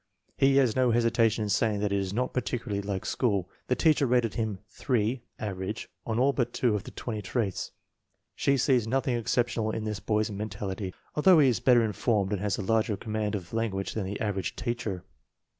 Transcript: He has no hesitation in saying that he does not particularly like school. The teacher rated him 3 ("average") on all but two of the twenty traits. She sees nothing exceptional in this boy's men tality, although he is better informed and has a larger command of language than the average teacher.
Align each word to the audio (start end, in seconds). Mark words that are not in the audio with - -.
He 0.35 0.55
has 0.55 0.75
no 0.75 0.89
hesitation 0.89 1.43
in 1.43 1.49
saying 1.49 1.79
that 1.81 1.91
he 1.91 1.97
does 1.99 2.11
not 2.11 2.33
particularly 2.33 2.81
like 2.81 3.05
school. 3.05 3.47
The 3.67 3.75
teacher 3.75 4.07
rated 4.07 4.33
him 4.33 4.57
3 4.71 5.21
("average") 5.37 5.89
on 6.07 6.17
all 6.17 6.33
but 6.33 6.53
two 6.53 6.73
of 6.73 6.85
the 6.85 6.89
twenty 6.89 7.21
traits. 7.21 7.71
She 8.33 8.57
sees 8.57 8.87
nothing 8.87 9.15
exceptional 9.15 9.69
in 9.69 9.83
this 9.83 9.99
boy's 9.99 10.31
men 10.31 10.49
tality, 10.49 10.91
although 11.13 11.37
he 11.37 11.49
is 11.49 11.59
better 11.59 11.83
informed 11.83 12.31
and 12.31 12.41
has 12.41 12.57
a 12.57 12.63
larger 12.63 12.97
command 12.97 13.35
of 13.35 13.53
language 13.53 13.93
than 13.93 14.05
the 14.05 14.19
average 14.19 14.55
teacher. 14.55 15.03